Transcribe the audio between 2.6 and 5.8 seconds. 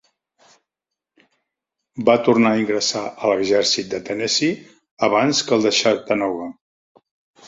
ingressar a l'Exèrcit de Tennessee abans que el de